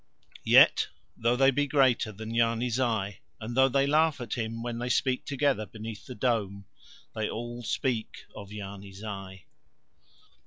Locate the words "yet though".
0.47-1.35